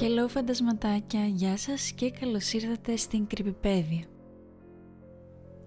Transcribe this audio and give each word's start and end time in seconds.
Hello 0.00 0.28
φαντασματάκια, 0.28 1.26
γεια 1.26 1.56
σας 1.56 1.92
και 1.92 2.10
καλώς 2.10 2.52
ήρθατε 2.52 2.96
στην 2.96 3.26
Κρυπηπέδια. 3.26 4.04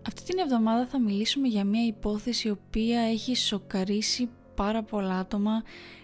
Αυτή 0.08 0.24
την 0.24 0.40
εβδομάδα 0.40 0.88
θα 0.88 1.00
μιλήσουμε 1.00 1.48
για 1.48 1.64
μια 1.64 1.86
υπόθεση 1.86 2.48
η 2.48 2.52
οποία 2.52 3.00
έχει 3.02 3.36
σοκαρίσει 3.36 4.30
πάρα 4.56 4.84
πολλά 4.84 5.20
άτομα 5.20 5.64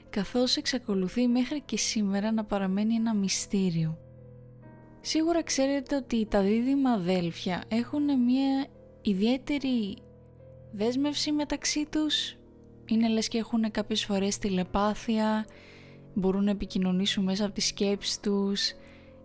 καθώς 0.09 0.57
εξακολουθεί 0.57 1.27
μέχρι 1.27 1.61
και 1.61 1.77
σήμερα 1.77 2.31
να 2.31 2.43
παραμένει 2.43 2.93
ένα 2.95 3.13
μυστήριο. 3.13 3.97
Σίγουρα 5.01 5.43
ξέρετε 5.43 5.95
ότι 5.95 6.25
τα 6.29 6.41
δίδυμα 6.41 6.89
αδέλφια 6.91 7.63
έχουν 7.67 8.03
μια 8.03 8.65
ιδιαίτερη 9.01 9.97
δέσμευση 10.71 11.31
μεταξύ 11.31 11.87
τους. 11.91 12.35
Είναι 12.85 13.07
λες 13.07 13.27
και 13.27 13.37
έχουν 13.37 13.71
κάποιες 13.71 14.05
φορές 14.05 14.37
τηλεπάθεια, 14.37 15.45
μπορούν 16.13 16.43
να 16.43 16.51
επικοινωνήσουν 16.51 17.23
μέσα 17.23 17.45
από 17.45 17.53
τις 17.53 17.65
σκέψεις 17.65 18.19
τους. 18.19 18.73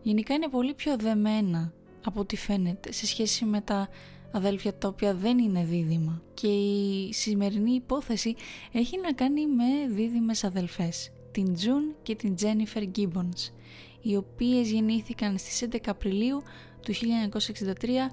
Γενικά 0.03 0.35
είναι 0.35 0.49
πολύ 0.49 0.75
πιο 0.75 0.97
δεμένα 0.97 1.73
από 2.05 2.21
ό,τι 2.21 2.37
φαίνεται 2.37 2.93
σε 2.93 3.07
σχέση 3.07 3.45
με 3.45 3.61
τα 3.61 3.89
αδέλφια 4.33 4.75
τα 4.75 4.89
οποία 4.89 5.15
δεν 5.15 5.39
είναι 5.39 5.65
δίδυμα. 5.65 6.23
Και 6.35 6.47
η 6.47 7.13
σημερινή 7.13 7.73
υπόθεση 7.73 8.35
έχει 8.73 8.99
να 8.99 9.13
κάνει 9.13 9.47
με 9.47 9.95
δίδυμες 9.95 10.45
αδελφές, 10.45 11.11
την 11.31 11.55
Τζουν 11.55 11.95
και 12.03 12.15
την 12.15 12.35
Τζένιφερ 12.35 12.83
Gibbons, 12.97 13.53
οι 14.01 14.17
οποίες 14.17 14.71
γεννήθηκαν 14.71 15.39
στις 15.39 15.63
11 15.63 15.77
Απριλίου 15.87 16.43
του 16.83 16.93
1963 16.93 18.11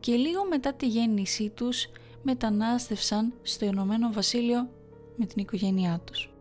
και 0.00 0.14
λίγο 0.14 0.46
μετά 0.48 0.74
τη 0.74 0.86
γέννησή 0.86 1.50
τους 1.50 1.86
μετανάστευσαν 2.22 3.34
στο 3.42 3.64
Ηνωμένο 3.64 4.12
Βασίλειο 4.12 4.68
με 5.16 5.26
την 5.26 5.42
οικογένειά 5.42 6.00
τους. 6.04 6.33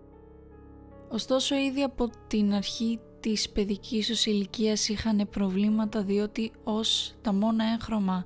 Ωστόσο 1.13 1.55
ήδη 1.55 1.83
από 1.83 2.09
την 2.27 2.53
αρχή 2.53 2.99
της 3.19 3.49
παιδικής 3.49 4.07
τους 4.07 4.25
ηλικίας 4.25 4.89
είχαν 4.89 5.27
προβλήματα 5.29 6.03
διότι 6.03 6.51
ως 6.63 7.15
τα 7.21 7.33
μόνα 7.33 7.65
έγχρωμα 7.73 8.25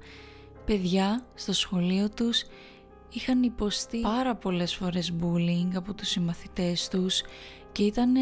παιδιά 0.65 1.25
στο 1.35 1.53
σχολείο 1.53 2.09
τους 2.09 2.43
είχαν 3.11 3.43
υποστεί 3.43 3.99
πάρα 3.99 4.35
πολλές 4.35 4.75
φορές 4.75 5.13
bullying 5.21 5.69
από 5.75 5.93
τους 5.93 6.07
συμμαθητές 6.07 6.87
τους 6.87 7.21
και 7.71 7.83
ήταν 7.83 8.13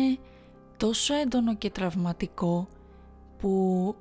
τόσο 0.77 1.13
έντονο 1.13 1.55
και 1.55 1.69
τραυματικό 1.69 2.67
που 3.37 3.95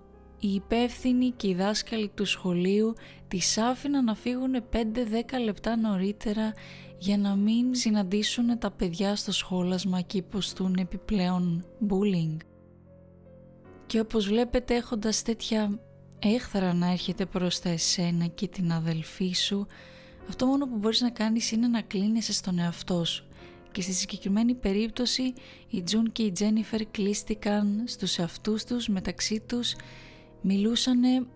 οι 0.45 0.55
υπεύθυνοι 0.55 1.31
και 1.31 1.49
οι 1.49 1.55
δάσκαλοι 1.55 2.09
του 2.09 2.25
σχολείου 2.25 2.95
τις 3.29 3.59
άφηναν 3.59 4.05
να 4.05 4.15
φύγουν 4.15 4.65
5-10 4.73 4.77
λεπτά 5.45 5.77
νωρίτερα 5.77 6.53
για 6.99 7.19
να 7.19 7.35
μην 7.35 7.75
συναντήσουν 7.75 8.59
τα 8.59 8.71
παιδιά 8.71 9.17
στο 9.17 9.33
σχόλασμα 9.33 10.01
και 10.01 10.19
υποστούν 10.19 10.75
επιπλέον 10.75 11.65
bullying. 11.89 12.37
Και 13.87 14.01
όπως 14.01 14.29
βλέπετε 14.29 14.75
έχοντας 14.75 15.23
τέτοια 15.23 15.81
έχθρα 16.19 16.73
να 16.73 16.91
έρχεται 16.91 17.27
προς 17.27 17.61
τα 17.61 17.69
εσένα 17.69 18.27
και 18.27 18.49
την 18.49 18.73
αδελφή 18.73 19.33
σου, 19.33 19.67
αυτό 20.29 20.47
μόνο 20.47 20.67
που 20.67 20.77
μπορείς 20.77 21.01
να 21.01 21.11
κάνεις 21.11 21.51
είναι 21.51 21.69
να 21.69 21.81
κλείνεσαι 21.81 22.33
στον 22.33 22.59
εαυτό 22.59 23.05
σου. 23.05 23.25
Και 23.71 23.81
στη 23.81 23.93
συγκεκριμένη 23.93 24.55
περίπτωση 24.55 25.33
η 25.69 25.83
Τζουν 25.83 26.13
και 26.13 26.23
η 26.23 26.33
Τζένιφερ 26.33 26.87
κλείστηκαν 26.87 27.85
στους 27.87 28.19
εαυτούς 28.19 28.65
τους 28.65 28.89
μεταξύ 28.89 29.41
τους, 29.41 29.75
μιλούσανε 30.47 31.27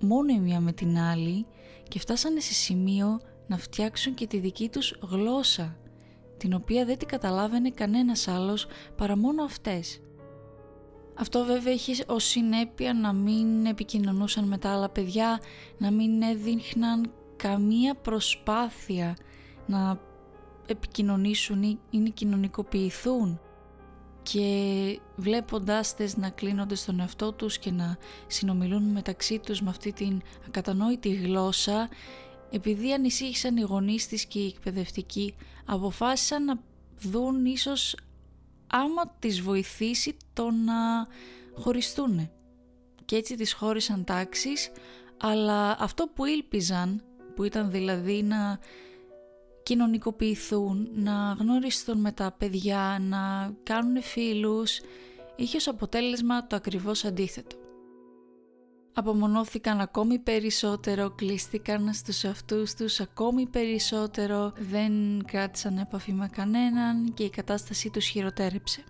μόνο 0.00 0.32
η 0.32 0.38
μία 0.38 0.60
με 0.60 0.72
την 0.72 0.98
άλλη 0.98 1.46
και 1.88 1.98
φτάσανε 1.98 2.40
σε 2.40 2.52
σημείο 2.52 3.20
να 3.46 3.58
φτιάξουν 3.58 4.14
και 4.14 4.26
τη 4.26 4.38
δική 4.38 4.68
τους 4.68 4.98
γλώσσα, 5.10 5.76
την 6.36 6.54
οποία 6.54 6.84
δεν 6.84 6.98
την 6.98 7.08
καταλάβαινε 7.08 7.70
κανένας 7.70 8.28
άλλος 8.28 8.66
παρά 8.96 9.16
μόνο 9.16 9.42
αυτές. 9.42 10.00
Αυτό 11.14 11.44
βέβαια 11.44 11.72
έχει 11.72 12.02
ως 12.06 12.24
συνέπεια 12.24 12.94
να 12.94 13.12
μην 13.12 13.66
επικοινωνούσαν 13.66 14.44
με 14.44 14.58
τα 14.58 14.70
άλλα 14.72 14.88
παιδιά, 14.88 15.40
να 15.78 15.90
μην 15.90 16.22
έδειχναν 16.22 17.12
καμία 17.36 17.94
προσπάθεια 17.94 19.16
να 19.66 20.00
επικοινωνήσουν 20.66 21.62
ή 21.90 21.98
να 21.98 22.08
κοινωνικοποιηθούν 22.08 23.40
και 24.22 25.00
βλέποντάς 25.16 25.94
τες 25.94 26.16
να 26.16 26.30
κλείνονται 26.30 26.74
στον 26.74 27.00
εαυτό 27.00 27.32
τους 27.32 27.58
και 27.58 27.70
να 27.70 27.96
συνομιλούν 28.26 28.82
μεταξύ 28.82 29.38
τους 29.38 29.62
με 29.62 29.70
αυτή 29.70 29.92
την 29.92 30.22
ακατανόητη 30.46 31.08
γλώσσα 31.08 31.88
επειδή 32.50 32.92
ανησύχησαν 32.92 33.56
οι 33.56 33.60
γονείς 33.60 34.06
της 34.06 34.24
και 34.24 34.38
οι 34.38 34.46
εκπαιδευτικοί 34.46 35.34
αποφάσισαν 35.64 36.44
να 36.44 36.60
δουν 37.00 37.44
ίσως 37.44 37.96
άμα 38.66 39.16
τις 39.18 39.40
βοηθήσει 39.40 40.16
το 40.32 40.50
να 40.50 41.06
χωριστούν. 41.54 42.30
Και 43.04 43.16
έτσι 43.16 43.36
τις 43.36 43.52
χώρισαν 43.52 44.04
τάξεις, 44.04 44.70
αλλά 45.16 45.76
αυτό 45.80 46.06
που 46.14 46.24
ήλπιζαν, 46.24 47.02
που 47.34 47.44
ήταν 47.44 47.70
δηλαδή 47.70 48.22
να 48.22 48.58
κοινωνικοποιηθούν, 49.62 50.88
να 50.94 51.36
γνωριστούν 51.38 51.98
με 51.98 52.12
τα 52.12 52.34
παιδιά, 52.38 52.98
να 53.00 53.52
κάνουν 53.62 54.02
φίλους, 54.02 54.80
είχε 55.36 55.56
ως 55.56 55.68
αποτέλεσμα 55.68 56.46
το 56.46 56.56
ακριβώς 56.56 57.04
αντίθετο 57.04 57.60
απομονώθηκαν 59.00 59.80
ακόμη 59.80 60.18
περισσότερο, 60.18 61.10
κλείστηκαν 61.10 61.92
στους 61.92 62.24
αυτούς 62.24 62.74
τους 62.74 63.00
ακόμη 63.00 63.46
περισσότερο, 63.46 64.52
δεν 64.58 64.92
κράτησαν 65.26 65.78
επαφή 65.78 66.12
με 66.12 66.28
κανέναν 66.32 67.14
και 67.14 67.24
η 67.24 67.30
κατάστασή 67.30 67.90
τους 67.90 68.06
χειροτέρεψε. 68.06 68.84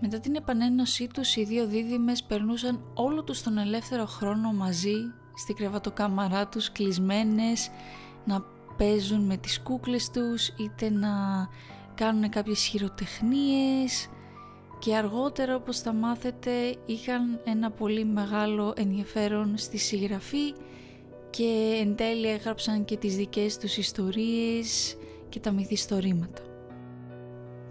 Μετά 0.00 0.20
την 0.20 0.34
επανένωσή 0.34 1.06
τους 1.06 1.36
οι 1.36 1.44
δύο 1.44 1.66
δίδυμες 1.66 2.22
περνούσαν 2.22 2.84
όλο 2.94 3.22
τους 3.22 3.42
τον 3.42 3.58
ελεύθερο 3.58 4.06
χρόνο 4.06 4.52
μαζί 4.52 4.96
στη 5.36 5.52
κρεβατοκάμαρά 5.52 6.48
τους 6.48 6.72
κλεισμένες 6.72 7.70
να 8.24 8.44
παίζουν 8.82 9.20
με 9.20 9.36
τις 9.36 9.60
κούκλες 9.60 10.10
τους 10.10 10.48
είτε 10.48 10.90
να 10.90 11.10
κάνουν 11.94 12.28
κάποιες 12.28 12.60
χειροτεχνίες 12.60 14.08
και 14.78 14.96
αργότερα 14.96 15.54
όπως 15.54 15.80
θα 15.80 15.92
μάθετε 15.92 16.50
είχαν 16.86 17.40
ένα 17.44 17.70
πολύ 17.70 18.04
μεγάλο 18.04 18.72
ενδιαφέρον 18.76 19.58
στη 19.58 19.78
συγγραφή 19.78 20.54
και 21.30 21.78
εν 21.80 21.96
τέλει 21.96 22.26
έγραψαν 22.26 22.84
και 22.84 22.96
τις 22.96 23.16
δικές 23.16 23.56
τους 23.56 23.76
ιστορίες 23.76 24.96
και 25.28 25.40
τα 25.40 25.50
μυθιστορήματα. 25.50 26.42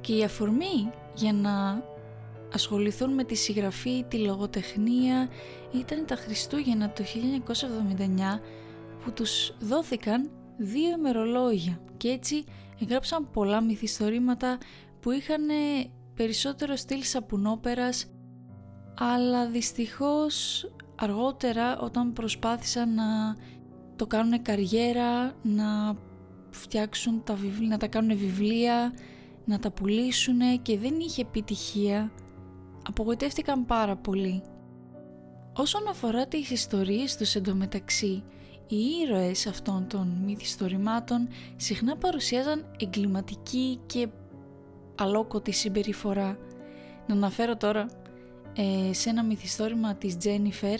Και 0.02 0.16
η 0.16 0.24
αφορμή 0.24 0.92
για 1.16 1.34
να 1.34 1.84
ασχοληθούν 2.54 3.14
με 3.14 3.24
τη 3.24 3.36
συγγραφή, 3.36 4.04
τη 4.04 4.18
λογοτεχνία 4.18 5.30
ήταν 5.72 6.06
τα 6.06 6.16
Χριστούγεννα 6.16 6.90
το 6.90 7.04
1979 8.38 8.42
που 9.04 9.12
τους 9.12 9.54
δόθηκαν 9.60 10.30
δύο 10.64 10.90
ημερολόγια 10.98 11.82
και 11.98 12.08
έτσι 12.08 12.44
έγραψαν 12.82 13.30
πολλά 13.32 13.62
μυθιστορήματα 13.62 14.58
που 15.00 15.12
είχαν 15.12 15.46
περισσότερο 16.16 16.76
στυλ 16.76 17.04
σαπουνόπερας 17.04 18.12
αλλά 18.98 19.48
δυστυχώς 19.48 20.66
αργότερα 20.96 21.80
όταν 21.80 22.14
προσπάθησαν 22.14 22.94
να 22.94 23.36
το 23.96 24.08
κάνουν 24.08 24.42
καριέρα, 24.42 25.34
να 25.42 25.96
φτιάξουν 26.50 27.24
τα 27.24 27.34
βιβλία, 27.34 27.68
να 27.68 27.78
τα 27.78 27.88
κάνουν 27.88 28.18
βιβλία, 28.18 28.94
να 29.46 29.60
τα 29.60 29.72
πουλήσουν 29.72 30.62
και 30.62 30.78
δεν 30.78 31.00
είχε 31.00 31.22
επιτυχία, 31.22 32.12
απογοητεύτηκαν 32.88 33.66
πάρα 33.66 33.96
πολύ. 33.96 34.44
Όσον 35.56 35.88
αφορά 35.88 36.28
τις 36.28 36.50
ιστορίες 36.50 37.18
τους 37.18 37.36
εντωμεταξύ, 37.36 38.24
οι 38.76 38.86
ήρωες 39.04 39.48
αυτών 39.48 39.88
των 39.88 40.22
μυθιστορημάτων 40.26 41.28
συχνά 41.56 41.98
παρουσιάζαν 41.98 42.66
εγκληματική 42.80 43.80
και 43.86 44.08
αλόκοτη 44.96 45.52
συμπεριφορά. 45.52 46.38
Να 47.08 47.16
αναφέρω 47.16 47.58
τώρα 47.58 47.86
ε, 48.56 48.94
σε 48.94 49.10
ένα 49.10 49.24
μυθιστόρημα 49.24 49.96
της 49.96 50.18
Τζένιφερ 50.18 50.80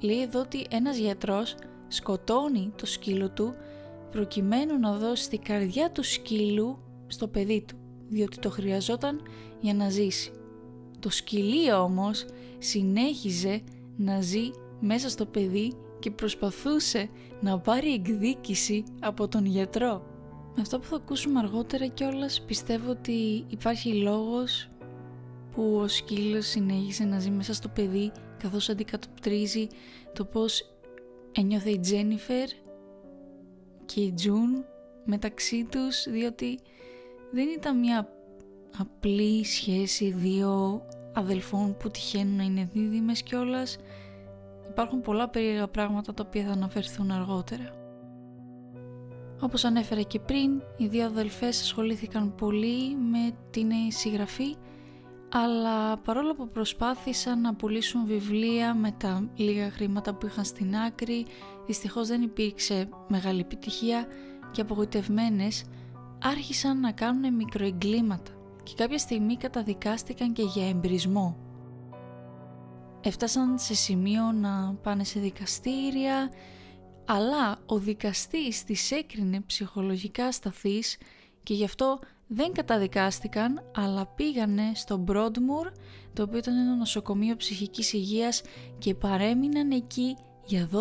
λέει 0.00 0.22
εδώ 0.22 0.40
ότι 0.40 0.66
ένας 0.70 0.96
γιατρός 0.96 1.54
σκοτώνει 1.88 2.72
το 2.76 2.86
σκύλο 2.86 3.30
του 3.30 3.54
προκειμένου 4.10 4.78
να 4.78 4.96
δώσει 4.96 5.28
την 5.28 5.42
καρδιά 5.42 5.90
του 5.90 6.02
σκύλου 6.02 6.78
στο 7.06 7.28
παιδί 7.28 7.64
του 7.68 7.76
διότι 8.08 8.38
το 8.38 8.50
χρειαζόταν 8.50 9.22
για 9.60 9.74
να 9.74 9.88
ζήσει. 9.88 10.30
Το 10.98 11.10
σκυλί 11.10 11.72
όμως 11.72 12.26
συνέχιζε 12.58 13.62
να 13.96 14.20
ζει 14.20 14.50
μέσα 14.80 15.08
στο 15.08 15.26
παιδί 15.26 15.72
και 15.98 16.10
προσπαθούσε 16.10 17.08
να 17.40 17.58
πάρει 17.58 17.92
εκδίκηση 17.92 18.84
από 19.00 19.28
τον 19.28 19.46
γιατρό. 19.46 20.02
Με 20.54 20.62
αυτό 20.62 20.78
που 20.78 20.86
θα 20.86 20.96
ακούσουμε 20.96 21.38
αργότερα 21.38 21.86
κιόλας 21.86 22.42
πιστεύω 22.46 22.90
ότι 22.90 23.44
υπάρχει 23.48 23.92
λόγος 23.92 24.68
που 25.50 25.76
ο 25.76 25.88
σκύλος 25.88 26.46
συνέχισε 26.46 27.04
να 27.04 27.18
ζει 27.18 27.30
μέσα 27.30 27.54
στο 27.54 27.68
παιδί 27.68 28.12
καθώς 28.38 28.68
αντικατοπτρίζει 28.68 29.66
το 30.12 30.24
πώς 30.24 30.74
ένιωθε 31.32 31.70
η 31.70 31.78
Τζένιφερ 31.78 32.48
και 33.86 34.00
η 34.00 34.12
Τζουν 34.12 34.64
μεταξύ 35.04 35.66
τους 35.70 36.06
διότι 36.08 36.58
δεν 37.30 37.48
ήταν 37.48 37.78
μια 37.78 38.08
απλή 38.78 39.44
σχέση 39.44 40.10
δύο 40.10 40.82
αδελφών 41.12 41.76
που 41.76 41.90
τυχαίνουν 41.90 42.36
να 42.36 42.42
είναι 42.42 42.68
δίδυμες 42.72 43.22
κιόλας. 43.22 43.78
Υπάρχουν 44.78 45.00
πολλά 45.00 45.28
περίεργα 45.28 45.68
πράγματα 45.68 46.14
τα 46.14 46.24
οποία 46.26 46.44
θα 46.44 46.52
αναφερθούν 46.52 47.10
αργότερα. 47.10 47.72
Όπως 49.40 49.64
ανέφερα 49.64 50.02
και 50.02 50.20
πριν, 50.20 50.62
οι 50.76 50.86
δύο 50.86 51.04
αδελφές 51.04 51.60
ασχολήθηκαν 51.60 52.34
πολύ 52.34 52.96
με 52.96 53.36
την 53.50 53.70
συγγραφή 53.88 54.56
αλλά 55.32 55.96
παρόλο 55.96 56.34
που 56.34 56.46
προσπάθησαν 56.46 57.40
να 57.40 57.54
πουλήσουν 57.54 58.06
βιβλία 58.06 58.74
με 58.74 58.90
τα 58.90 59.28
λίγα 59.34 59.70
χρήματα 59.70 60.14
που 60.14 60.26
είχαν 60.26 60.44
στην 60.44 60.76
άκρη, 60.76 61.26
δυστυχώς 61.66 62.08
δεν 62.08 62.22
υπήρξε 62.22 62.88
μεγάλη 63.08 63.40
επιτυχία 63.40 64.06
και 64.52 64.60
απογοητευμένες 64.60 65.64
άρχισαν 66.22 66.80
να 66.80 66.92
κάνουν 66.92 67.34
μικροεγκλήματα 67.34 68.30
και 68.62 68.72
κάποια 68.76 68.98
στιγμή 68.98 69.36
καταδικάστηκαν 69.36 70.32
και 70.32 70.42
για 70.42 70.68
εμπρισμό. 70.68 71.47
Έφτασαν 73.00 73.58
σε 73.58 73.74
σημείο 73.74 74.32
να 74.32 74.74
πάνε 74.82 75.04
σε 75.04 75.20
δικαστήρια, 75.20 76.30
αλλά 77.04 77.58
ο 77.66 77.78
δικαστής 77.78 78.64
τις 78.64 78.90
έκρινε 78.90 79.40
ψυχολογικά 79.40 80.32
σταθείς 80.32 80.98
και 81.42 81.54
γι' 81.54 81.64
αυτό 81.64 81.98
δεν 82.26 82.52
καταδικάστηκαν 82.52 83.70
αλλά 83.74 84.06
πήγανε 84.06 84.62
στο 84.74 85.04
Broadmoor 85.08 85.72
το 86.12 86.22
οποίο 86.22 86.38
ήταν 86.38 86.56
ένα 86.56 86.74
νοσοκομείο 86.74 87.36
ψυχικής 87.36 87.92
υγείας 87.92 88.42
και 88.78 88.94
παρέμειναν 88.94 89.70
εκεί 89.70 90.16
για 90.44 90.68
12 90.72 90.76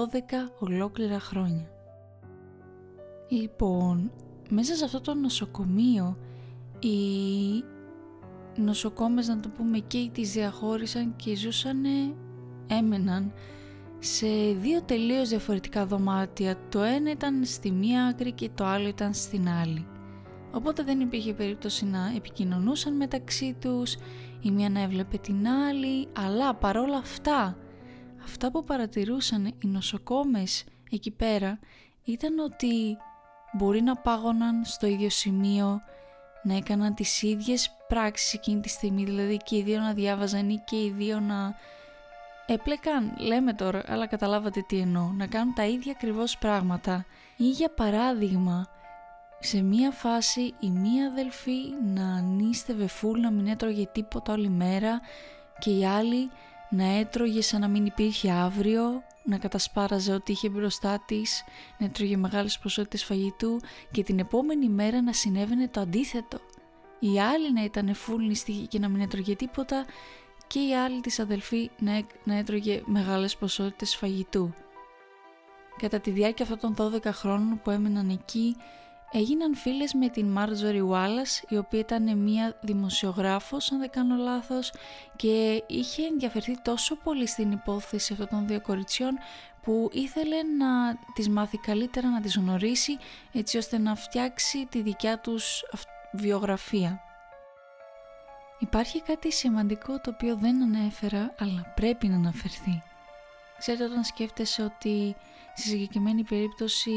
ολόκληρα 0.60 1.20
χρόνια. 1.20 1.70
Λοιπόν, 3.30 4.12
μέσα 4.50 4.76
σε 4.76 4.86
αυτό 4.86 5.02
το 5.02 5.14
νοσοκομείο 5.14 6.18
οι 6.80 6.98
νοσοκόμες 8.62 9.28
να 9.28 9.40
το 9.40 9.50
πούμε 9.50 9.78
και 9.78 10.10
τις 10.14 10.32
διαχώρισαν 10.32 11.16
και 11.16 11.36
ζούσαν, 11.36 11.84
έμεναν 12.68 13.34
σε 14.00 14.28
δύο 14.54 14.82
τελείως 14.82 15.30
διαφορετικά 15.30 15.86
δωμάτια. 15.86 16.58
Το 16.70 16.82
ένα 16.82 17.12
ήταν 17.12 17.46
στη 17.46 17.72
μία 17.72 18.06
άκρη 18.06 18.32
και 18.32 18.50
το 18.56 18.66
άλλο 18.66 18.88
ήταν 18.88 19.14
στην 19.14 19.50
άλλη. 19.50 19.88
Οπότε 20.52 20.84
δεν 20.84 21.00
υπήρχε 21.00 21.34
περίπτωση 21.34 21.86
να 21.86 22.14
επικοινωνούσαν 22.16 22.96
μεταξύ 22.96 23.56
τους, 23.62 23.96
η 24.42 24.52
μία 24.52 24.70
να 24.70 24.82
έβλεπε 24.82 25.18
την 25.18 25.48
άλλη, 25.48 26.08
αλλά 26.14 26.56
παρόλα 26.56 26.98
αυτά, 26.98 27.58
αυτά 28.24 28.52
που 28.52 28.64
παρατηρούσαν 28.64 29.46
οι 29.46 29.68
νοσοκόμες 29.68 30.64
εκεί 30.92 31.12
πέρα 31.12 31.60
ήταν 32.04 32.40
ότι 32.40 32.98
μπορεί 33.54 33.82
να 33.82 33.96
πάγωναν 33.96 34.66
στο 34.66 34.88
ίδιο 34.88 35.10
σημείο, 35.10 35.80
να 36.48 36.56
έκαναν 36.56 36.94
τις 36.94 37.22
ίδιες 37.22 37.76
πράξεις 37.88 38.34
εκείνη 38.34 38.62
τη 38.62 38.70
στιγμή, 38.70 39.04
δηλαδή 39.04 39.38
και 39.38 39.56
οι 39.56 39.62
δύο 39.62 39.80
να 39.80 39.94
διάβαζαν 39.94 40.50
ή 40.50 40.62
και 40.66 40.76
οι 40.76 40.94
δύο 40.98 41.20
να 41.20 41.56
έπλεκαν, 42.46 43.14
λέμε 43.18 43.54
τώρα, 43.54 43.84
αλλά 43.88 44.08
καταλάβατε 44.08 44.62
τι 44.68 44.78
εννοώ, 44.80 45.12
να 45.12 45.28
κάνουν 45.28 45.54
τα 45.54 45.66
ίδια 45.66 45.92
ακριβώς 45.92 46.38
πράγματα. 46.38 47.06
Ή 47.38 47.50
για 47.50 47.70
παράδειγμα, 47.70 48.68
σε 49.40 49.62
μία 49.62 49.92
φάση 49.92 50.54
η 50.60 50.70
μία 50.70 51.08
αδελφή 51.08 51.60
να 51.94 52.20
νίστευε 52.22 52.88
φουλ, 52.88 53.20
να 53.20 53.32
μην 53.32 53.48
έτρωγε 53.48 53.88
τίποτα 53.92 54.34
όλη 54.34 54.50
μέρα 54.50 55.02
και 55.60 55.70
η 55.70 55.86
άλλη 55.86 56.32
να 56.70 56.84
έτρωγε 56.84 57.42
σαν 57.42 57.60
να 57.60 57.68
μην 57.68 57.86
υπήρχε 57.86 58.32
αύριο, 58.32 59.04
να 59.24 59.38
κατασπάραζε 59.38 60.14
ό,τι 60.14 60.32
είχε 60.32 60.50
μπροστά 60.50 61.04
της, 61.06 61.44
να 61.78 61.86
έτρωγε 61.86 62.18
μεγάλες 62.18 62.60
ποσότητες 62.60 63.04
φαγητού 63.04 63.60
και 63.92 64.04
την 64.04 64.20
επόμενη 64.20 64.70
μέρα 64.70 65.02
να 65.02 65.14
συνέβαινε 65.14 65.68
το 65.68 65.80
αντίθετο. 65.80 66.40
Η 67.00 67.20
άλλη 67.20 67.54
να 67.54 67.64
ήταν 67.64 67.96
φουλ 67.96 68.26
νηστική 68.26 68.68
και 68.68 68.80
να 68.80 68.90
μην 68.90 69.02
έτρωγε 69.02 69.36
τίποτα 69.36 69.86
και 70.48 70.60
η 70.60 70.76
άλλη 70.76 71.02
της 71.02 71.20
αδελφή 71.20 71.70
να, 71.80 72.02
να 72.24 72.36
έτρωγε 72.36 72.82
μεγάλες 72.86 73.38
ποσότητες 73.38 73.96
φαγητού. 73.96 74.54
Κατά 75.78 76.00
τη 76.00 76.12
διάρκεια 76.12 76.46
αυτών 76.52 76.76
των 76.76 76.94
12 76.94 77.06
χρόνων 77.06 77.62
που 77.64 77.70
έμεναν 77.70 78.10
εκεί, 78.10 78.56
έγιναν 79.12 79.56
φίλες 79.56 79.94
με 79.94 80.10
την 80.10 80.28
Μάρτζορι 80.28 80.88
Wallace, 80.92 81.50
η 81.50 81.58
οποία 81.58 81.80
ήταν 81.80 82.18
μια 82.18 82.58
δημοσιογράφος, 82.62 83.72
αν 83.72 83.80
δεν 83.80 83.90
κάνω 83.90 84.16
λάθος, 84.16 84.72
και 85.16 85.64
είχε 85.68 86.06
ενδιαφερθεί 86.06 86.62
τόσο 86.62 86.96
πολύ 86.96 87.28
στην 87.28 87.52
υπόθεση 87.52 88.14
αυτών 88.14 88.28
των 88.28 88.48
δύο 88.48 88.62
κοριτσιών 88.62 89.18
που 89.62 89.90
ήθελε 89.92 90.36
να 90.58 90.98
τις 91.14 91.30
μάθει 91.30 91.58
καλύτερα, 91.58 92.10
να 92.10 92.22
τις 92.22 92.36
γνωρίσει, 92.36 92.98
έτσι 93.32 93.58
ώστε 93.58 93.78
να 93.78 93.96
φτιάξει 93.96 94.66
τη 94.66 94.82
δικιά 94.82 95.20
τους 95.20 95.64
βιογραφία. 96.12 97.02
Υπάρχει 98.60 99.02
κάτι 99.02 99.32
σημαντικό 99.32 100.00
το 100.00 100.10
οποίο 100.14 100.36
δεν 100.36 100.62
ανέφερα, 100.62 101.36
αλλά 101.40 101.74
πρέπει 101.76 102.08
να 102.08 102.16
αναφερθεί. 102.16 102.84
Ξέρετε 103.58 103.84
όταν 103.84 104.04
σκέφτεσαι 104.04 104.64
ότι 104.64 105.16
στη 105.58 105.70
συγκεκριμένη 105.70 106.24
περίπτωση 106.24 106.92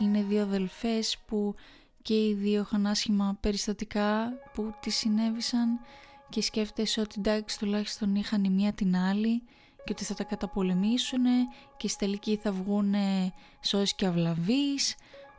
είναι 0.00 0.22
δύο 0.22 0.42
αδελφές 0.42 1.18
που 1.26 1.54
και 2.02 2.14
οι 2.14 2.34
δύο 2.34 2.60
είχαν 2.60 2.86
άσχημα 2.86 3.36
περιστατικά 3.40 4.32
που 4.52 4.74
τις 4.80 4.96
συνέβησαν 4.96 5.80
και 6.28 6.42
σκέφτεσαι 6.42 7.00
ότι 7.00 7.14
εντάξει 7.18 7.58
τουλάχιστον 7.58 8.14
είχαν 8.14 8.44
η 8.44 8.50
μία 8.50 8.72
την 8.72 8.96
άλλη 8.96 9.42
και 9.84 9.92
ότι 9.92 10.04
θα 10.04 10.14
τα 10.14 10.24
καταπολεμήσουν 10.24 11.24
και 11.76 11.88
στη 11.88 11.98
τελική 11.98 12.36
θα 12.36 12.52
βγουν 12.52 12.94
σώες 13.60 13.94
και 13.94 14.06
αυλαβείς 14.06 14.94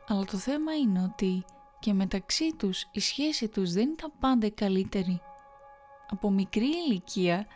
αλλά 0.08 0.24
το 0.24 0.36
θέμα 0.36 0.74
είναι 0.74 1.02
ότι 1.02 1.44
και 1.78 1.92
μεταξύ 1.92 2.54
τους 2.56 2.88
η 2.92 3.00
σχέση 3.00 3.48
τους 3.48 3.72
δεν 3.72 3.88
ήταν 3.88 4.12
πάντα 4.20 4.50
καλύτερη. 4.50 5.20
Από 6.10 6.30
μικρή 6.30 6.68
ηλικία 6.86 7.46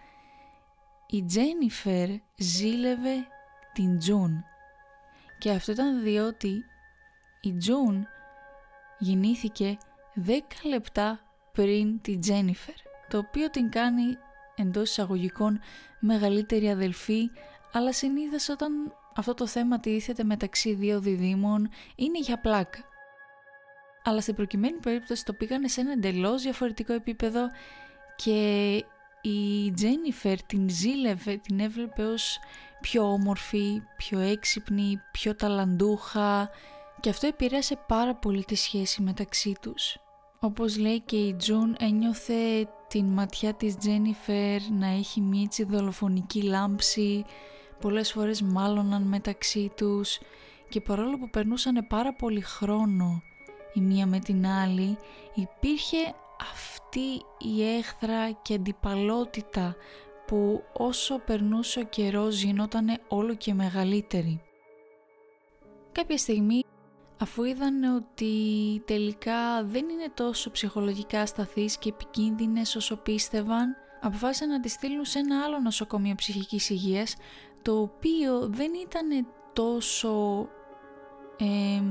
η 1.07 1.25
Τζένιφερ 1.25 2.09
ζήλευε 2.37 3.27
την 3.73 3.99
Τζουν 3.99 4.45
και 5.41 5.51
αυτό 5.51 5.73
ήταν 5.73 6.03
διότι 6.03 6.65
η 7.41 7.53
Τζουν 7.53 8.07
γεννήθηκε 8.99 9.77
10 10.27 10.31
λεπτά 10.65 11.21
πριν 11.53 12.01
τη 12.01 12.19
Τζένιφερ 12.19 12.75
το 13.09 13.19
οποίο 13.19 13.51
την 13.51 13.71
κάνει 13.71 14.17
εντός 14.55 14.91
εισαγωγικών 14.91 15.61
μεγαλύτερη 16.01 16.71
αδελφή 16.71 17.31
αλλά 17.73 17.93
συνήθως 17.93 18.49
όταν 18.49 18.95
αυτό 19.17 19.35
το 19.35 19.47
θέμα 19.47 19.81
τίθεται 19.81 20.25
μεταξύ 20.25 20.75
δύο 20.75 21.01
διδήμων 21.01 21.69
είναι 21.97 22.19
για 22.19 22.41
πλάκα. 22.41 22.79
Αλλά 24.05 24.21
στην 24.21 24.35
προκειμένη 24.35 24.79
περίπτωση 24.79 25.25
το 25.25 25.33
πήγανε 25.33 25.69
σε 25.69 25.81
ένα 25.81 25.93
εντελώς 25.93 26.43
διαφορετικό 26.43 26.93
επίπεδο 26.93 27.49
και 28.17 28.85
η 29.21 29.73
Τζένιφερ 29.73 30.43
την 30.43 30.69
ζήλευε, 30.71 31.37
την 31.37 31.61
έβλεπε 31.61 32.03
ως 32.03 32.39
πιο 32.81 33.13
όμορφη, 33.13 33.83
πιο 33.97 34.19
έξυπνη, 34.19 35.01
πιο 35.13 35.35
ταλαντούχα 35.35 36.51
και 37.01 37.11
αυτό 37.11 37.27
επηρέασε 37.27 37.79
πάρα 37.87 38.15
πολύ 38.15 38.45
τη 38.45 38.55
σχέση 38.55 39.03
μεταξύ 39.03 39.55
τους. 39.61 39.97
Όπως 40.41 40.79
λέει 40.79 41.01
και 41.01 41.17
η 41.17 41.35
Τζουν 41.35 41.77
ένιωθε 41.79 42.69
την 42.89 43.05
ματιά 43.05 43.55
της 43.55 43.77
Τζένιφερ 43.77 44.61
να 44.71 44.87
έχει 44.87 45.21
μια 45.21 45.43
έτσι 45.43 45.65
δολοφονική 45.65 46.43
λάμψη, 46.43 47.25
πολλές 47.81 48.13
φορές 48.13 48.43
μάλωναν 48.43 49.03
μεταξύ 49.03 49.71
τους 49.77 50.19
και 50.69 50.81
παρόλο 50.81 51.19
που 51.19 51.31
περνούσαν 51.31 51.87
πάρα 51.89 52.15
πολύ 52.15 52.41
χρόνο 52.41 53.23
η 53.75 53.81
μία 53.81 54.07
με 54.07 54.19
την 54.19 54.47
άλλη 54.47 54.99
υπήρχε 55.35 56.15
αυτή 56.53 57.23
η 57.39 57.77
έχθρα 57.77 58.31
και 58.31 58.55
αντιπαλότητα 58.55 59.77
που 60.31 60.65
όσο 60.73 61.19
περνούσε 61.19 61.81
ο 61.81 61.85
καιρός 61.85 62.43
γινόταν 62.43 62.99
όλο 63.09 63.35
και 63.35 63.55
μεγαλύτερη. 63.55 64.43
Κάποια 65.93 66.19
στιγμή 66.19 66.65
αφού 67.21 67.45
είδαν 67.45 67.83
ότι 67.85 68.35
τελικά 68.87 69.65
δεν 69.65 69.89
είναι 69.89 70.09
τόσο 70.15 70.51
ψυχολογικά 70.51 71.21
ασταθείς 71.21 71.79
και 71.79 71.89
επικίνδυνες 71.89 72.77
όσο 72.77 72.97
πίστευαν, 72.97 73.77
αποφάσισαν 74.01 74.49
να 74.49 74.61
τη 74.61 74.69
στείλουν 74.69 75.05
σε 75.05 75.19
ένα 75.19 75.43
άλλο 75.45 75.59
νοσοκομείο 75.59 76.15
ψυχικής 76.15 76.71
υγείας, 76.71 77.17
το 77.63 77.81
οποίο 77.81 78.49
δεν 78.49 78.73
ήταν 78.75 79.27
τόσο 79.53 80.49
ε, 81.39 81.83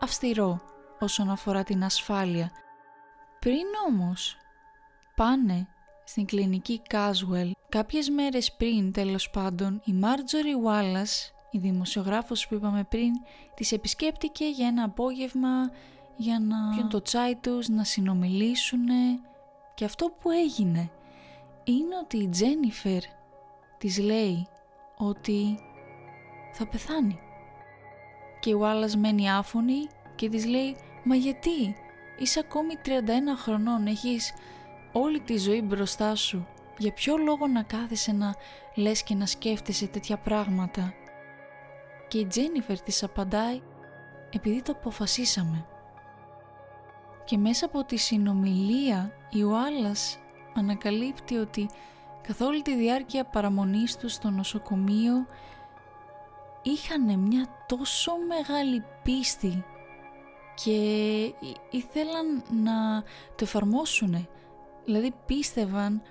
αυστηρό 0.00 0.60
όσον 1.00 1.30
αφορά 1.30 1.62
την 1.62 1.84
ασφάλεια. 1.84 2.50
Πριν 3.38 3.66
όμως 3.88 4.36
πάνε 5.16 5.68
στην 6.04 6.26
κλινική 6.26 6.82
Caswell, 6.90 7.50
κάποιες 7.72 8.08
μέρες 8.08 8.52
πριν 8.52 8.92
τέλος 8.92 9.30
πάντων, 9.30 9.82
η 9.84 9.94
Marjorie 10.02 10.68
Wallace 10.68 11.32
η 11.50 11.58
δημοσιογράφος 11.58 12.48
που 12.48 12.54
είπαμε 12.54 12.84
πριν 12.84 13.12
τις 13.54 13.72
επισκέπτηκε 13.72 14.44
για 14.44 14.66
ένα 14.66 14.84
απόγευμα 14.84 15.70
για 16.16 16.38
να 16.38 16.56
πιούν 16.74 16.88
το 16.88 17.02
τσάι 17.02 17.36
τους, 17.36 17.68
να 17.68 17.84
συνομιλήσουν 17.84 18.86
και 19.74 19.84
αυτό 19.84 20.06
που 20.20 20.30
έγινε 20.30 20.90
είναι 21.64 21.96
ότι 22.02 22.16
η 22.16 22.28
Τζένιφερ 22.28 23.02
της 23.78 23.98
λέει 23.98 24.46
ότι 24.96 25.58
θα 26.52 26.66
πεθάνει. 26.66 27.18
Και 28.40 28.50
η 28.50 28.56
Wallace 28.62 28.94
μένει 28.96 29.30
άφωνη 29.30 29.86
και 30.14 30.28
της 30.28 30.46
λέει 30.46 30.76
«Μα 31.04 31.14
γιατί, 31.14 31.76
είσαι 32.18 32.38
ακόμη 32.38 32.74
31 32.84 32.88
χρονών, 33.36 33.86
έχεις 33.86 34.32
όλη 34.92 35.20
τη 35.20 35.38
ζωή 35.38 35.62
μπροστά 35.62 36.14
σου 36.14 36.46
για 36.78 36.92
ποιο 36.92 37.16
λόγο 37.16 37.46
να 37.46 37.62
κάθεσαι 37.62 38.12
να 38.12 38.34
λες 38.74 39.02
και 39.02 39.14
να 39.14 39.26
σκέφτεσαι 39.26 39.86
τέτοια 39.86 40.16
πράγματα; 40.16 40.94
Και 42.08 42.18
η 42.18 42.26
Τζένιφερ 42.26 42.80
της 42.80 43.02
απαντάει 43.02 43.60
επειδή 44.30 44.62
το 44.62 44.72
αποφασίσαμε. 44.72 45.66
Και 47.24 47.38
μέσα 47.38 47.66
από 47.66 47.84
τη 47.84 47.96
συνομιλία 47.96 49.12
η 49.30 49.42
Ουάλλας 49.42 50.18
ανακαλύπτει 50.54 51.36
ότι 51.36 51.68
καθ' 52.22 52.40
όλη 52.40 52.62
τη 52.62 52.76
διάρκεια 52.76 53.24
παραμονής 53.24 53.96
τους 53.96 54.12
στο 54.12 54.30
νοσοκομείο 54.30 55.26
είχαν 56.62 57.18
μια 57.18 57.46
τόσο 57.66 58.12
μεγάλη 58.28 58.84
πίστη 59.02 59.64
και 60.54 60.74
ήθελαν 61.70 62.42
να 62.62 63.02
το 63.28 63.44
εφαρμόσουν. 63.44 64.28
Δηλαδή 64.84 65.14
πίστευαν 65.26 66.02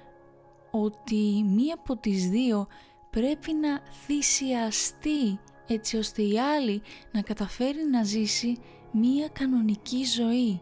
ότι 0.71 1.43
μία 1.47 1.73
από 1.73 1.97
τις 1.97 2.29
δύο 2.29 2.67
πρέπει 3.09 3.53
να 3.53 3.81
θυσιαστεί 4.05 5.39
έτσι 5.67 5.97
ώστε 5.97 6.21
η 6.21 6.39
άλλη 6.39 6.81
να 7.11 7.21
καταφέρει 7.21 7.85
να 7.91 8.03
ζήσει 8.03 8.57
μία 8.91 9.27
κανονική 9.27 10.03
ζωή. 10.03 10.61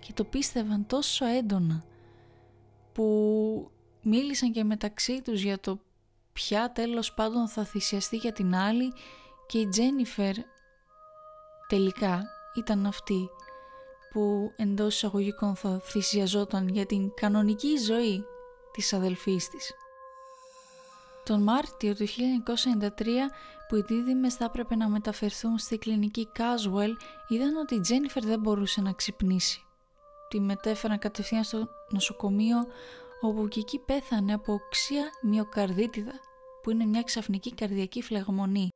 Και 0.00 0.12
το 0.12 0.24
πίστευαν 0.24 0.86
τόσο 0.86 1.26
έντονα 1.26 1.84
που 2.92 3.70
μίλησαν 4.02 4.52
και 4.52 4.64
μεταξύ 4.64 5.22
τους 5.22 5.42
για 5.42 5.60
το 5.60 5.80
ποια 6.32 6.72
τέλος 6.72 7.14
πάντων 7.14 7.48
θα 7.48 7.64
θυσιαστεί 7.64 8.16
για 8.16 8.32
την 8.32 8.54
άλλη 8.54 8.92
και 9.46 9.58
η 9.58 9.68
Τζένιφερ 9.68 10.34
τελικά 11.68 12.24
ήταν 12.56 12.86
αυτή 12.86 13.28
που 14.12 14.52
εντός 14.56 14.94
εισαγωγικών 14.94 15.56
θα 15.56 15.80
θυσιαζόταν 15.82 16.68
για 16.68 16.86
την 16.86 17.14
κανονική 17.14 17.76
ζωή 17.76 18.24
της 18.78 18.92
αδελφής 18.92 19.48
της. 19.48 19.72
Τον 21.24 21.42
Μάρτιο 21.42 21.94
του 21.94 22.06
1993 22.06 22.88
που 23.68 23.76
οι 23.76 23.80
δίδυμες 23.80 24.34
θα 24.34 24.44
έπρεπε 24.44 24.76
να 24.76 24.88
μεταφερθούν 24.88 25.58
στη 25.58 25.78
κλινική 25.78 26.28
Caswell 26.36 26.92
είδαν 27.28 27.56
ότι 27.56 27.74
η 27.74 27.80
Τζένιφερ 27.80 28.24
δεν 28.24 28.40
μπορούσε 28.40 28.80
να 28.80 28.92
ξυπνήσει. 28.92 29.64
Τη 30.28 30.40
μετέφεραν 30.40 30.98
κατευθείαν 30.98 31.44
στο 31.44 31.68
νοσοκομείο 31.88 32.66
όπου 33.20 33.48
και 33.48 33.60
εκεί 33.60 33.78
πέθανε 33.78 34.32
από 34.32 34.52
οξία 34.52 35.04
μυοκαρδίτιδα 35.22 36.20
που 36.62 36.70
είναι 36.70 36.84
μια 36.84 37.02
ξαφνική 37.02 37.54
καρδιακή 37.54 38.02
φλεγμονή. 38.02 38.68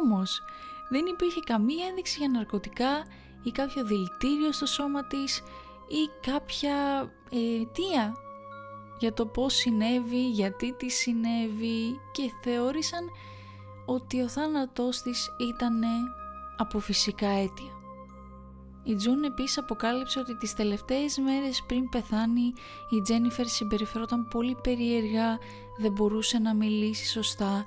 Όμως 0.00 0.42
δεν 0.90 1.06
υπήρχε 1.06 1.40
καμία 1.40 1.86
ένδειξη 1.86 2.18
για 2.18 2.28
ναρκωτικά 2.28 3.04
ή 3.42 3.50
κάποιο 3.50 3.84
δηλητήριο 3.84 4.52
στο 4.52 4.66
σώμα 4.66 5.06
της 5.06 5.42
ή 5.88 6.30
κάποια 6.30 6.76
ε, 7.30 7.60
αιτία 7.60 8.16
για 9.02 9.12
το 9.12 9.26
πώς 9.26 9.54
συνέβη, 9.54 10.30
γιατί 10.30 10.72
τη 10.72 10.90
συνέβη 10.90 12.00
και 12.12 12.30
θεώρησαν 12.42 13.10
ότι 13.86 14.22
ο 14.22 14.28
θάνατός 14.28 15.02
της 15.02 15.28
ήταν 15.40 15.82
από 16.56 16.78
φυσικά 16.78 17.28
αίτια. 17.28 17.70
Η 18.84 18.94
Τζουν 18.94 19.22
επίσης 19.22 19.58
αποκάλυψε 19.58 20.18
ότι 20.18 20.36
τις 20.36 20.54
τελευταίες 20.54 21.18
μέρες 21.18 21.62
πριν 21.66 21.88
πεθάνει 21.88 22.52
η 22.90 23.02
Τζένιφερ 23.02 23.46
συμπεριφερόταν 23.46 24.28
πολύ 24.28 24.56
περίεργα, 24.62 25.38
δεν 25.78 25.92
μπορούσε 25.92 26.38
να 26.38 26.54
μιλήσει 26.54 27.06
σωστά 27.06 27.64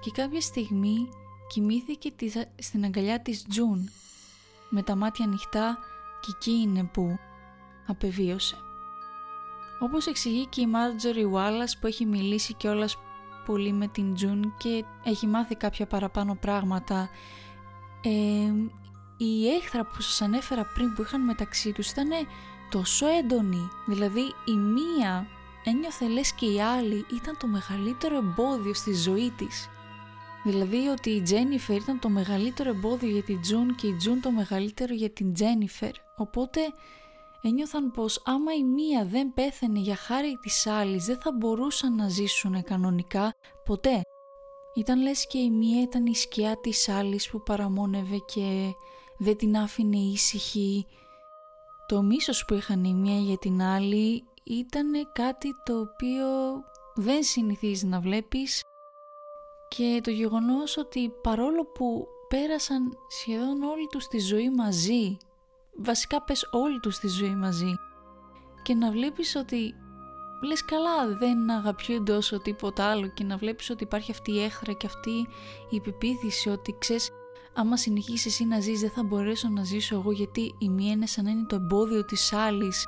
και 0.00 0.10
κάποια 0.10 0.40
στιγμή 0.40 1.08
κοιμήθηκε 1.48 2.12
στην 2.58 2.84
αγκαλιά 2.84 3.20
της 3.20 3.46
Τζουν 3.48 3.90
με 4.68 4.82
τα 4.82 4.96
μάτια 4.96 5.24
ανοιχτά 5.24 5.78
και 6.20 6.32
εκεί 6.34 6.50
είναι 6.50 6.84
που 6.92 7.18
απεβίωσε. 7.86 8.65
Όπως 9.78 10.06
εξηγεί 10.06 10.46
και 10.46 10.60
η 10.60 10.66
Μάρτζορι 10.66 11.30
Wallace 11.34 11.76
που 11.80 11.86
έχει 11.86 12.06
μιλήσει 12.06 12.54
κιόλας 12.54 12.98
πολύ 13.46 13.72
με 13.72 13.88
την 13.88 14.14
Τζουν 14.14 14.54
και 14.58 14.84
έχει 15.04 15.26
μάθει 15.26 15.54
κάποια 15.54 15.86
παραπάνω 15.86 16.34
πράγματα 16.40 17.08
ε, 18.02 18.10
η 19.16 19.48
έχθρα 19.48 19.84
που 19.84 20.00
σας 20.00 20.22
ανέφερα 20.22 20.64
πριν 20.74 20.94
που 20.94 21.02
είχαν 21.02 21.20
μεταξύ 21.20 21.72
τους 21.72 21.90
ήταν 21.90 22.08
τόσο 22.70 23.06
έντονη 23.06 23.68
δηλαδή 23.86 24.20
η 24.44 24.52
μία 24.52 25.26
ένιωθε 25.64 26.08
λες 26.08 26.32
και 26.32 26.46
η 26.46 26.60
άλλη 26.60 27.06
ήταν 27.14 27.36
το 27.38 27.46
μεγαλύτερο 27.46 28.16
εμπόδιο 28.16 28.74
στη 28.74 28.94
ζωή 28.94 29.30
της 29.36 29.68
Δηλαδή 30.46 30.86
ότι 30.86 31.10
η 31.10 31.22
Τζένιφερ 31.22 31.76
ήταν 31.76 31.98
το 31.98 32.08
μεγαλύτερο 32.08 32.70
εμπόδιο 32.70 33.10
για 33.10 33.22
την 33.22 33.40
Τζουν 33.40 33.74
και 33.74 33.86
η 33.86 33.94
Τζουν 33.94 34.20
το 34.20 34.30
μεγαλύτερο 34.30 34.94
για 34.94 35.10
την 35.10 35.32
Τζένιφερ. 35.32 35.90
Οπότε 36.16 36.60
ένιωθαν 37.42 37.90
πως 37.90 38.22
άμα 38.24 38.54
η 38.54 38.64
μία 38.64 39.04
δεν 39.04 39.34
πέθαινε 39.34 39.78
για 39.78 39.96
χάρη 39.96 40.38
της 40.42 40.66
άλλης 40.66 41.04
δεν 41.04 41.20
θα 41.20 41.32
μπορούσαν 41.32 41.94
να 41.94 42.08
ζήσουν 42.08 42.62
κανονικά 42.62 43.34
ποτέ. 43.64 44.00
Ήταν 44.74 45.02
λες 45.02 45.26
και 45.26 45.38
η 45.38 45.50
μία 45.50 45.82
ήταν 45.82 46.06
η 46.06 46.14
σκιά 46.14 46.60
της 46.60 46.88
άλλης 46.88 47.30
που 47.30 47.42
παραμόνευε 47.42 48.16
και 48.34 48.72
δεν 49.18 49.36
την 49.36 49.56
άφηνε 49.56 49.96
ήσυχη. 49.96 50.86
Το 51.86 52.02
μίσος 52.02 52.44
που 52.44 52.54
είχαν 52.54 52.84
η 52.84 52.94
μία 52.94 53.18
για 53.18 53.38
την 53.38 53.62
άλλη 53.62 54.24
ήταν 54.44 54.92
κάτι 55.12 55.48
το 55.64 55.80
οποίο 55.80 56.26
δεν 56.94 57.22
συνηθίζει 57.22 57.86
να 57.86 58.00
βλέπεις 58.00 58.62
και 59.68 60.00
το 60.02 60.10
γεγονός 60.10 60.76
ότι 60.76 61.12
παρόλο 61.22 61.64
που 61.64 62.06
πέρασαν 62.28 62.96
σχεδόν 63.08 63.62
όλη 63.62 63.86
τους 63.90 64.06
τη 64.06 64.18
ζωή 64.18 64.50
μαζί, 64.50 65.16
βασικά 65.78 66.22
πες 66.22 66.48
όλη 66.50 66.80
τους 66.80 66.98
τη 66.98 67.08
ζωή 67.08 67.34
μαζί 67.34 67.74
και 68.62 68.74
να 68.74 68.90
βλέπεις 68.90 69.36
ότι 69.36 69.74
λες 70.42 70.64
καλά 70.64 71.16
δεν 71.18 71.50
αγαπιούνται 71.50 72.12
όσο 72.12 72.38
τίποτα 72.38 72.84
άλλο 72.84 73.06
και 73.06 73.24
να 73.24 73.36
βλέπεις 73.36 73.70
ότι 73.70 73.82
υπάρχει 73.82 74.10
αυτή 74.10 74.32
η 74.32 74.42
έχθρα 74.42 74.72
και 74.72 74.86
αυτή 74.86 75.26
η 75.70 75.80
πεποίθηση 75.80 76.48
ότι 76.48 76.74
ξέρεις 76.78 77.10
άμα 77.54 77.76
συνεχίσεις 77.76 78.26
εσύ 78.26 78.44
να 78.44 78.60
ζεις 78.60 78.80
δεν 78.80 78.90
θα 78.90 79.02
μπορέσω 79.02 79.48
να 79.48 79.64
ζήσω 79.64 79.94
εγώ 79.94 80.12
γιατί 80.12 80.54
η 80.58 80.68
μία 80.68 80.92
είναι 80.92 81.06
σαν 81.06 81.24
να 81.24 81.30
είναι 81.30 81.46
το 81.46 81.54
εμπόδιο 81.54 82.04
της 82.04 82.32
άλλης 82.32 82.86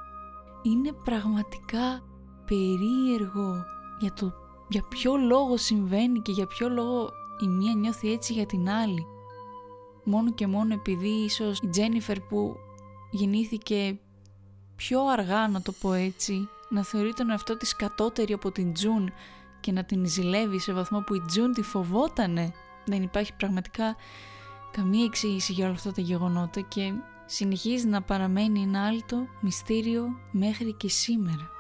είναι 0.62 0.92
πραγματικά 0.92 2.02
περίεργο 2.47 3.64
για 3.99 4.12
το 4.12 4.33
για 4.68 4.83
ποιο 4.88 5.16
λόγο 5.16 5.57
συμβαίνει 5.57 6.21
και 6.21 6.33
για 6.33 6.47
ποιο 6.47 6.68
λόγο 6.68 7.11
η 7.40 7.47
μία 7.47 7.75
νιώθει 7.75 8.12
έτσι 8.12 8.33
για 8.33 8.47
την 8.47 8.68
άλλη. 8.68 9.07
Μόνο 10.04 10.33
και 10.33 10.47
μόνο 10.47 10.75
επειδή 10.75 11.09
ίσως 11.09 11.59
η 11.59 11.68
Τζένιφερ 11.68 12.21
που 12.21 12.57
γεννήθηκε 13.11 13.99
πιο 14.77 15.07
αργά 15.07 15.49
να 15.49 15.62
το 15.62 15.73
πω 15.73 15.93
έτσι, 15.93 16.49
να 16.69 16.85
θεωρεί 16.85 17.12
τον 17.15 17.31
εαυτό 17.31 17.57
της 17.57 17.77
κατώτερη 17.77 18.33
από 18.33 18.50
την 18.50 18.73
Τζουν 18.73 19.12
και 19.61 19.73
να 19.73 19.85
την 19.85 20.07
ζηλεύει 20.07 20.59
σε 20.59 20.73
βαθμό 20.73 21.00
που 21.00 21.15
η 21.15 21.23
Τζουν 21.27 21.53
τη 21.53 21.62
φοβότανε. 21.62 22.53
Δεν 22.85 23.03
υπάρχει 23.03 23.33
πραγματικά 23.35 23.97
καμία 24.71 25.05
εξήγηση 25.05 25.53
για 25.53 25.65
όλα 25.65 25.75
αυτά 25.75 25.93
τα 25.93 26.00
γεγονότα 26.00 26.61
και 26.61 26.93
συνεχίζει 27.27 27.87
να 27.87 28.03
παραμένει 28.03 28.62
ένα 28.62 28.87
άλτο 28.87 29.27
μυστήριο 29.41 30.07
μέχρι 30.31 30.73
και 30.73 30.88
σήμερα. 30.88 31.50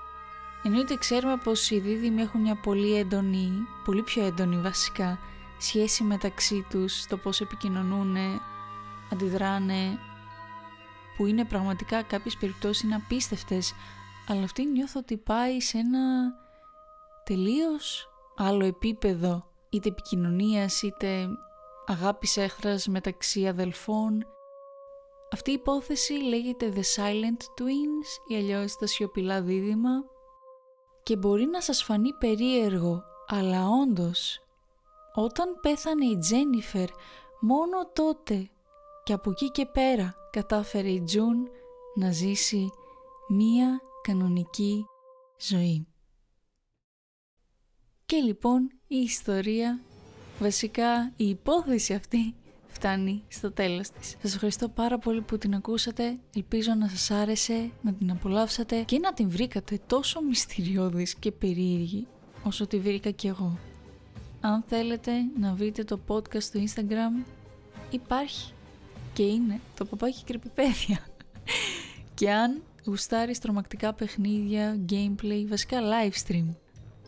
Εννοείται 0.62 0.96
ξέρουμε 0.96 1.36
πως 1.44 1.70
οι 1.70 1.80
δίδυμοι 1.80 2.22
έχουν 2.22 2.40
μια 2.40 2.60
πολύ 2.60 2.94
έντονη, 2.94 3.50
πολύ 3.84 4.02
πιο 4.02 4.24
έντονη 4.24 4.56
βασικά, 4.56 5.18
σχέση 5.58 6.02
μεταξύ 6.02 6.66
τους, 6.70 7.06
το 7.06 7.16
πώς 7.16 7.40
επικοινωνούν, 7.40 8.16
αντιδράνε, 9.12 9.98
που 11.18 11.26
είναι 11.26 11.44
πραγματικά 11.44 12.02
κάποιες 12.02 12.36
περιπτώσεις 12.36 12.82
είναι 12.82 12.94
απίστευτες, 12.94 13.74
αλλά 14.28 14.42
αυτή 14.42 14.64
νιώθω 14.66 15.00
ότι 15.00 15.16
πάει 15.16 15.60
σε 15.60 15.78
ένα 15.78 16.32
τελείως 17.24 18.08
άλλο 18.36 18.64
επίπεδο, 18.64 19.50
είτε 19.68 19.88
επικοινωνίας, 19.88 20.82
είτε 20.82 21.28
αγάπης 21.86 22.36
έχθρας 22.36 22.86
μεταξύ 22.86 23.48
αδελφών. 23.48 24.26
Αυτή 25.32 25.50
η 25.50 25.54
υπόθεση 25.54 26.12
λέγεται 26.12 26.72
The 26.74 27.02
Silent 27.02 27.60
Twins 27.60 28.30
ή 28.32 28.36
αλλιώς 28.36 28.76
τα 28.76 28.86
σιωπηλά 28.86 29.42
δίδυμα 29.42 29.90
και 31.02 31.16
μπορεί 31.16 31.46
να 31.46 31.60
σας 31.60 31.82
φανεί 31.82 32.12
περίεργο, 32.12 33.02
αλλά 33.26 33.68
όντως, 33.82 34.40
όταν 35.14 35.58
πέθανε 35.60 36.04
η 36.04 36.18
Τζένιφερ, 36.18 36.88
μόνο 37.40 37.90
τότε 37.92 38.50
και 39.04 39.12
από 39.12 39.30
εκεί 39.30 39.50
και 39.50 39.66
πέρα 39.66 40.14
κατάφερε 40.38 40.88
η 40.88 41.02
Τζουν 41.02 41.48
να 41.94 42.10
ζήσει 42.10 42.70
μία 43.28 43.80
κανονική 44.02 44.84
ζωή. 45.40 45.86
Και 48.06 48.16
λοιπόν 48.16 48.70
η 48.86 48.96
ιστορία, 48.96 49.80
βασικά 50.38 51.12
η 51.16 51.28
υπόθεση 51.28 51.94
αυτή 51.94 52.34
φτάνει 52.68 53.22
στο 53.28 53.52
τέλος 53.52 53.90
της. 53.90 54.16
Σας 54.22 54.34
ευχαριστώ 54.34 54.68
πάρα 54.68 54.98
πολύ 54.98 55.20
που 55.20 55.38
την 55.38 55.54
ακούσατε, 55.54 56.18
ελπίζω 56.34 56.74
να 56.74 56.88
σας 56.88 57.10
άρεσε, 57.10 57.70
να 57.82 57.92
την 57.92 58.10
απολαύσατε 58.10 58.82
και 58.82 58.98
να 58.98 59.12
την 59.12 59.30
βρήκατε 59.30 59.80
τόσο 59.86 60.22
μυστηριώδης 60.22 61.14
και 61.14 61.32
περίεργη 61.32 62.06
όσο 62.44 62.66
τη 62.66 62.78
βρήκα 62.78 63.10
κι 63.10 63.26
εγώ. 63.26 63.58
Αν 64.40 64.64
θέλετε 64.66 65.12
να 65.38 65.54
βρείτε 65.54 65.84
το 65.84 66.00
podcast 66.08 66.42
στο 66.42 66.60
Instagram, 66.60 67.26
υπάρχει 67.90 68.52
και 69.18 69.24
είναι 69.24 69.60
το 69.76 69.84
παπάκι 69.84 70.24
κρυπηπέδια. 70.24 71.06
και 72.14 72.30
αν 72.30 72.62
γουστάρεις 72.86 73.38
τρομακτικά 73.38 73.92
παιχνίδια, 73.92 74.78
gameplay, 74.90 75.44
βασικά 75.48 75.78
live 75.80 76.26
stream. 76.26 76.44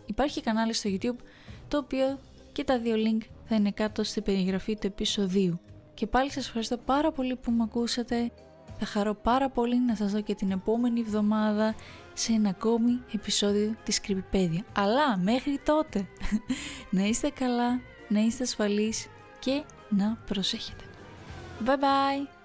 Υπάρχει 0.06 0.40
κανάλι 0.40 0.72
στο 0.72 0.90
YouTube 0.92 1.24
το 1.68 1.78
οποίο 1.78 2.18
και 2.52 2.64
τα 2.64 2.78
δύο 2.78 2.94
link 2.96 3.22
θα 3.44 3.54
είναι 3.54 3.70
κάτω 3.70 4.04
στην 4.04 4.22
περιγραφή 4.22 4.76
του 4.76 4.86
επεισοδίου. 4.86 5.60
Και 5.94 6.06
πάλι 6.06 6.30
σας 6.30 6.46
ευχαριστώ 6.46 6.76
πάρα 6.76 7.12
πολύ 7.12 7.36
που 7.36 7.50
με 7.50 7.62
ακούσατε. 7.62 8.30
Θα 8.78 8.86
χαρώ 8.86 9.14
πάρα 9.14 9.48
πολύ 9.50 9.80
να 9.80 9.94
σας 9.94 10.12
δω 10.12 10.20
και 10.20 10.34
την 10.34 10.50
επόμενη 10.50 11.00
εβδομάδα 11.00 11.74
σε 12.12 12.32
ένα 12.32 12.48
ακόμη 12.48 13.00
επεισόδιο 13.14 13.74
της 13.84 14.00
Κρυπηπέδια. 14.00 14.64
Αλλά 14.76 15.16
μέχρι 15.16 15.60
τότε 15.64 16.06
να 16.96 17.02
είστε 17.02 17.30
καλά, 17.30 17.80
να 18.08 18.20
είστε 18.20 18.42
ασφαλείς 18.42 19.06
και 19.38 19.62
να 19.88 20.18
προσέχετε. 20.26 20.84
Bye 21.60 21.76
bye! 21.76 22.39